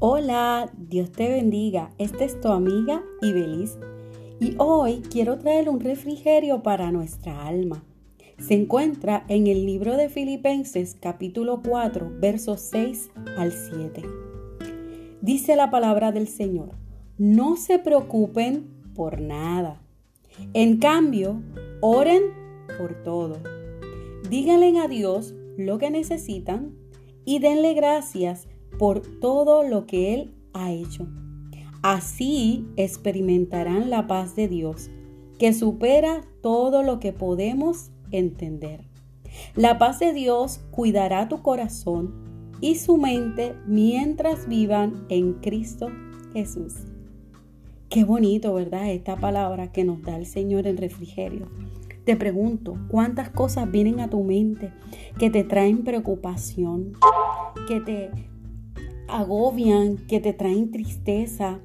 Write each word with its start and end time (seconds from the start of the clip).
Hola, 0.00 0.70
Dios 0.76 1.12
te 1.12 1.28
bendiga. 1.28 1.90
Esta 1.98 2.24
es 2.24 2.40
tu 2.40 2.48
amiga 2.48 3.02
Ibeliz 3.22 3.78
y 4.40 4.56
hoy 4.58 5.02
quiero 5.08 5.38
traer 5.38 5.68
un 5.68 5.78
refrigerio 5.78 6.64
para 6.64 6.90
nuestra 6.90 7.46
alma. 7.46 7.84
Se 8.38 8.54
encuentra 8.54 9.24
en 9.28 9.46
el 9.46 9.64
libro 9.64 9.96
de 9.96 10.08
Filipenses 10.08 10.96
capítulo 11.00 11.62
4 11.66 12.10
versos 12.18 12.60
6 12.72 13.10
al 13.38 13.52
7. 13.52 14.02
Dice 15.22 15.54
la 15.54 15.70
palabra 15.70 16.10
del 16.10 16.26
Señor, 16.26 16.72
no 17.16 17.56
se 17.56 17.78
preocupen 17.78 18.66
por 18.96 19.20
nada. 19.20 19.80
En 20.54 20.78
cambio, 20.78 21.40
oren 21.80 22.22
por 22.78 23.00
todo. 23.04 23.38
Díganle 24.28 24.76
a 24.80 24.88
Dios 24.88 25.34
lo 25.56 25.78
que 25.78 25.90
necesitan 25.92 26.74
y 27.24 27.38
denle 27.38 27.74
gracias 27.74 28.48
por 28.78 29.00
todo 29.00 29.62
lo 29.62 29.86
que 29.86 30.14
Él 30.14 30.34
ha 30.52 30.72
hecho. 30.72 31.06
Así 31.82 32.66
experimentarán 32.76 33.90
la 33.90 34.06
paz 34.06 34.36
de 34.36 34.48
Dios, 34.48 34.90
que 35.38 35.52
supera 35.52 36.22
todo 36.40 36.82
lo 36.82 36.98
que 36.98 37.12
podemos 37.12 37.90
entender. 38.10 38.84
La 39.54 39.78
paz 39.78 39.98
de 39.98 40.12
Dios 40.12 40.60
cuidará 40.70 41.28
tu 41.28 41.42
corazón 41.42 42.14
y 42.60 42.76
su 42.76 42.96
mente 42.96 43.54
mientras 43.66 44.48
vivan 44.48 45.04
en 45.08 45.34
Cristo 45.34 45.88
Jesús. 46.32 46.74
Qué 47.90 48.04
bonito, 48.04 48.54
¿verdad? 48.54 48.90
Esta 48.90 49.16
palabra 49.16 49.70
que 49.70 49.84
nos 49.84 50.02
da 50.02 50.16
el 50.16 50.26
Señor 50.26 50.66
en 50.66 50.78
refrigerio. 50.78 51.48
Te 52.04 52.16
pregunto, 52.16 52.76
¿cuántas 52.88 53.30
cosas 53.30 53.70
vienen 53.70 54.00
a 54.00 54.10
tu 54.10 54.22
mente 54.24 54.72
que 55.18 55.30
te 55.30 55.44
traen 55.44 55.84
preocupación, 55.84 56.92
que 57.68 57.80
te 57.80 58.10
agobian, 59.08 59.96
que 60.06 60.20
te 60.20 60.32
traen 60.32 60.70
tristeza, 60.70 61.60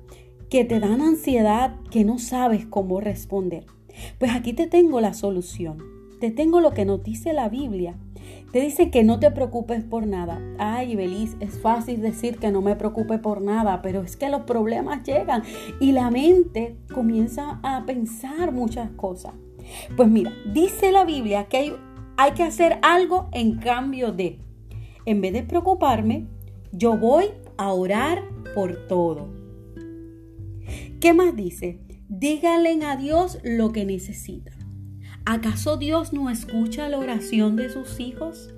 que 0.50 0.66
te 0.66 0.80
dan 0.80 1.02
ansiedad, 1.02 1.76
que 1.92 2.04
no 2.04 2.18
sabes 2.20 2.66
cómo 2.66 3.00
responder? 3.00 3.66
Pues 4.18 4.32
aquí 4.32 4.54
te 4.54 4.68
tengo 4.68 5.02
la 5.02 5.14
solución. 5.14 5.78
Te 6.20 6.32
tengo 6.32 6.60
lo 6.60 6.72
que 6.72 6.86
nos 6.86 7.04
dice 7.04 7.34
la 7.34 7.50
Biblia. 7.50 7.96
Te 8.52 8.62
dice 8.62 8.90
que 8.90 9.04
no 9.04 9.20
te 9.20 9.32
preocupes 9.32 9.84
por 9.84 10.08
nada. 10.08 10.42
Ay, 10.58 10.96
Belis, 10.96 11.38
es 11.40 11.60
fácil 11.60 12.02
decir 12.02 12.40
que 12.40 12.52
no 12.52 12.62
me 12.62 12.76
preocupe 12.76 13.20
por 13.20 13.42
nada, 13.42 13.82
pero 13.82 14.02
es 14.02 14.18
que 14.18 14.30
los 14.30 14.42
problemas 14.42 15.04
llegan 15.04 15.44
y 15.80 15.92
la 15.92 16.10
mente 16.10 16.76
comienza 16.94 17.60
a 17.64 17.86
pensar 17.86 18.52
muchas 18.52 18.90
cosas. 18.92 19.34
Pues 19.96 20.10
mira, 20.10 20.34
dice 20.52 20.92
la 20.92 21.06
Biblia 21.06 21.46
que 21.46 21.58
hay, 21.58 21.74
hay 22.18 22.32
que 22.32 22.44
hacer 22.44 22.80
algo 22.82 23.30
en 23.32 23.58
cambio 23.58 24.12
de. 24.12 24.40
En 25.06 25.22
vez 25.22 25.32
de 25.32 25.44
preocuparme, 25.44 26.28
yo 26.72 26.98
voy 26.98 27.26
a 27.58 27.72
orar 27.72 28.24
por 28.54 28.88
todo. 28.88 29.30
¿Qué 31.00 31.14
más 31.14 31.36
dice? 31.36 31.80
Díganle 32.08 32.84
a 32.86 32.96
Dios 32.96 33.40
lo 33.44 33.72
que 33.72 33.86
necesitan. 33.86 34.54
¿Acaso 35.26 35.78
Dios 35.78 36.14
no 36.14 36.30
escucha 36.30 36.90
la 36.90 36.98
oración 36.98 37.56
de 37.56 37.70
sus 37.70 38.00
hijos? 38.00 38.54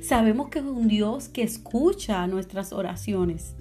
Sabemos 0.00 0.48
que 0.48 0.60
es 0.60 0.64
un 0.64 0.88
Dios 0.88 1.28
que 1.28 1.42
escucha 1.42 2.26
nuestras 2.26 2.72
oraciones 2.72 3.56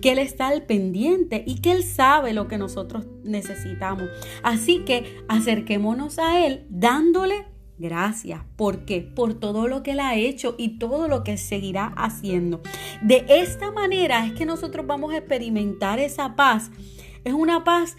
que 0.00 0.12
Él 0.12 0.18
está 0.18 0.48
al 0.48 0.62
pendiente 0.62 1.44
y 1.46 1.60
que 1.60 1.72
Él 1.72 1.82
sabe 1.82 2.32
lo 2.32 2.48
que 2.48 2.58
nosotros 2.58 3.06
necesitamos. 3.24 4.08
Así 4.42 4.80
que 4.84 5.04
acerquémonos 5.28 6.18
a 6.18 6.46
Él 6.46 6.66
dándole 6.68 7.46
gracias. 7.78 8.40
¿Por 8.56 8.84
qué? 8.84 9.00
Por 9.02 9.34
todo 9.34 9.68
lo 9.68 9.82
que 9.82 9.92
Él 9.92 10.00
ha 10.00 10.14
hecho 10.14 10.54
y 10.58 10.78
todo 10.78 11.08
lo 11.08 11.24
que 11.24 11.36
seguirá 11.36 11.92
haciendo. 11.96 12.62
De 13.02 13.24
esta 13.28 13.70
manera 13.70 14.26
es 14.26 14.32
que 14.32 14.46
nosotros 14.46 14.86
vamos 14.86 15.12
a 15.12 15.18
experimentar 15.18 15.98
esa 15.98 16.36
paz. 16.36 16.70
Es 17.24 17.32
una 17.32 17.64
paz 17.64 17.96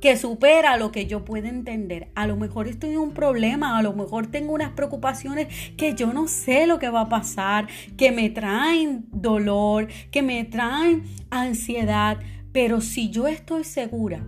que 0.00 0.16
supera 0.16 0.76
lo 0.76 0.92
que 0.92 1.06
yo 1.06 1.24
pueda 1.24 1.48
entender. 1.48 2.08
A 2.14 2.26
lo 2.26 2.36
mejor 2.36 2.68
estoy 2.68 2.90
en 2.90 2.98
un 2.98 3.12
problema, 3.12 3.78
a 3.78 3.82
lo 3.82 3.92
mejor 3.92 4.26
tengo 4.26 4.54
unas 4.54 4.70
preocupaciones 4.70 5.48
que 5.76 5.94
yo 5.94 6.12
no 6.12 6.26
sé 6.26 6.66
lo 6.66 6.78
que 6.78 6.88
va 6.88 7.02
a 7.02 7.08
pasar, 7.08 7.68
que 7.96 8.10
me 8.10 8.30
traen 8.30 9.04
dolor, 9.12 9.88
que 10.10 10.22
me 10.22 10.44
traen 10.44 11.04
ansiedad, 11.30 12.18
pero 12.52 12.80
si 12.80 13.10
yo 13.10 13.28
estoy 13.28 13.64
segura 13.64 14.26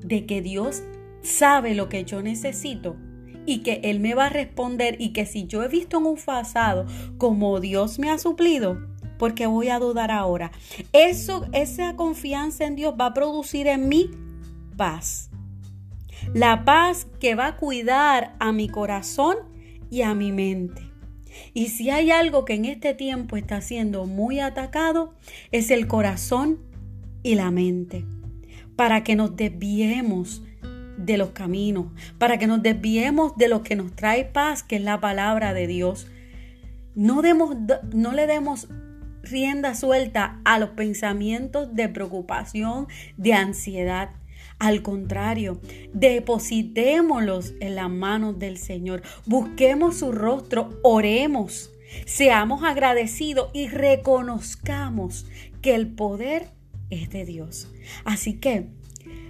de 0.00 0.26
que 0.26 0.42
Dios 0.42 0.82
sabe 1.22 1.74
lo 1.74 1.88
que 1.88 2.04
yo 2.04 2.20
necesito, 2.22 2.96
y 3.46 3.58
que 3.58 3.80
Él 3.84 4.00
me 4.00 4.14
va 4.14 4.26
a 4.26 4.30
responder 4.30 4.96
y 4.98 5.12
que 5.12 5.26
si 5.26 5.46
yo 5.46 5.62
he 5.62 5.68
visto 5.68 5.98
en 5.98 6.06
un 6.06 6.16
pasado 6.16 6.86
como 7.18 7.60
Dios 7.60 7.98
me 7.98 8.10
ha 8.10 8.18
suplido, 8.18 8.78
porque 9.18 9.46
voy 9.46 9.68
a 9.68 9.78
dudar 9.78 10.10
ahora. 10.10 10.50
Eso, 10.92 11.46
esa 11.52 11.94
confianza 11.94 12.64
en 12.64 12.76
Dios 12.76 12.94
va 13.00 13.06
a 13.06 13.14
producir 13.14 13.68
en 13.68 13.88
mí 13.88 14.10
paz. 14.76 15.30
La 16.34 16.64
paz 16.64 17.06
que 17.20 17.34
va 17.34 17.46
a 17.48 17.56
cuidar 17.56 18.34
a 18.38 18.52
mi 18.52 18.68
corazón 18.68 19.36
y 19.90 20.02
a 20.02 20.14
mi 20.14 20.32
mente. 20.32 20.82
Y 21.54 21.68
si 21.68 21.90
hay 21.90 22.10
algo 22.10 22.44
que 22.44 22.54
en 22.54 22.64
este 22.64 22.94
tiempo 22.94 23.36
está 23.36 23.60
siendo 23.60 24.06
muy 24.06 24.40
atacado, 24.40 25.14
es 25.50 25.70
el 25.70 25.86
corazón 25.86 26.58
y 27.22 27.34
la 27.34 27.50
mente. 27.50 28.04
Para 28.76 29.04
que 29.04 29.16
nos 29.16 29.36
desviemos 29.36 30.42
de 31.04 31.18
los 31.18 31.30
caminos, 31.30 31.86
para 32.18 32.38
que 32.38 32.46
nos 32.46 32.62
desviemos 32.62 33.36
de 33.36 33.48
lo 33.48 33.62
que 33.62 33.76
nos 33.76 33.94
trae 33.94 34.24
paz, 34.24 34.62
que 34.62 34.76
es 34.76 34.82
la 34.82 35.00
palabra 35.00 35.52
de 35.54 35.66
Dios. 35.66 36.06
No, 36.94 37.22
demos, 37.22 37.56
no 37.92 38.12
le 38.12 38.26
demos 38.26 38.68
rienda 39.22 39.74
suelta 39.74 40.40
a 40.44 40.58
los 40.58 40.70
pensamientos 40.70 41.74
de 41.74 41.88
preocupación, 41.88 42.88
de 43.16 43.34
ansiedad. 43.34 44.10
Al 44.58 44.82
contrario, 44.82 45.60
depositémoslos 45.92 47.54
en 47.60 47.74
las 47.74 47.90
manos 47.90 48.38
del 48.38 48.58
Señor. 48.58 49.02
Busquemos 49.26 49.96
su 49.96 50.12
rostro, 50.12 50.78
oremos, 50.82 51.72
seamos 52.06 52.62
agradecidos 52.62 53.50
y 53.52 53.68
reconozcamos 53.68 55.26
que 55.62 55.74
el 55.74 55.88
poder 55.88 56.50
es 56.90 57.10
de 57.10 57.24
Dios. 57.24 57.68
Así 58.04 58.34
que 58.34 58.68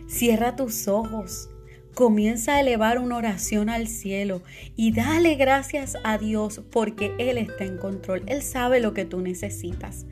cierra 0.06 0.56
tus 0.56 0.88
ojos. 0.88 1.48
Comienza 1.94 2.54
a 2.54 2.60
elevar 2.60 2.98
una 2.98 3.16
oración 3.16 3.68
al 3.68 3.86
cielo 3.86 4.42
y 4.76 4.92
dale 4.92 5.34
gracias 5.34 5.96
a 6.04 6.16
Dios 6.16 6.62
porque 6.70 7.12
Él 7.18 7.36
está 7.36 7.64
en 7.64 7.76
control. 7.76 8.22
Él 8.26 8.42
sabe 8.42 8.80
lo 8.80 8.94
que 8.94 9.04
tú 9.04 9.20
necesitas. 9.20 10.06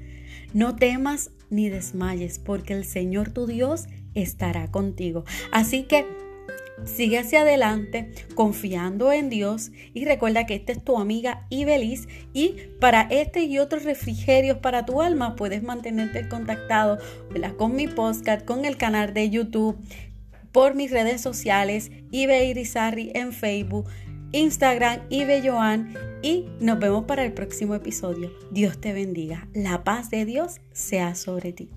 No 0.52 0.76
temas 0.76 1.30
ni 1.48 1.68
desmayes 1.68 2.38
porque 2.38 2.74
el 2.74 2.84
Señor 2.84 3.30
tu 3.30 3.46
Dios 3.46 3.86
estará 4.14 4.70
contigo. 4.70 5.24
Así 5.52 5.84
que 5.84 6.06
sigue 6.84 7.18
hacia 7.18 7.42
adelante 7.42 8.10
confiando 8.34 9.12
en 9.12 9.28
Dios 9.28 9.70
y 9.94 10.04
recuerda 10.04 10.46
que 10.46 10.54
esta 10.54 10.72
es 10.72 10.82
tu 10.82 10.98
amiga 10.98 11.46
Ibeliz 11.50 12.08
y 12.32 12.56
para 12.80 13.02
este 13.02 13.44
y 13.44 13.58
otros 13.58 13.84
refrigerios 13.84 14.58
para 14.58 14.86
tu 14.86 15.02
alma 15.02 15.36
puedes 15.36 15.62
mantenerte 15.62 16.28
contactado 16.28 16.98
con 17.56 17.74
mi 17.74 17.86
podcast, 17.86 18.44
con 18.44 18.64
el 18.64 18.76
canal 18.76 19.12
de 19.12 19.30
YouTube, 19.30 19.78
por 20.52 20.74
mis 20.74 20.90
redes 20.90 21.20
sociales, 21.20 21.90
Ibe 22.10 22.44
Irizarri 22.44 23.12
en 23.14 23.32
Facebook, 23.32 23.86
Instagram, 24.32 25.00
Ibe 25.10 25.42
Joan 25.48 25.94
y 26.22 26.46
nos 26.60 26.78
vemos 26.78 27.04
para 27.04 27.24
el 27.24 27.32
próximo 27.32 27.74
episodio. 27.74 28.30
Dios 28.50 28.80
te 28.80 28.92
bendiga. 28.92 29.48
La 29.54 29.84
paz 29.84 30.10
de 30.10 30.24
Dios 30.24 30.60
sea 30.72 31.14
sobre 31.14 31.52
ti. 31.52 31.68